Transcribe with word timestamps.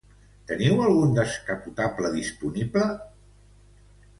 Teniu 0.51 0.79
algun 0.85 1.13
descapotable 1.17 2.11
disponible? 2.17 2.89